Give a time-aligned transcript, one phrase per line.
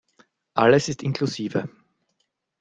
[0.55, 1.69] Alles ist inklusive.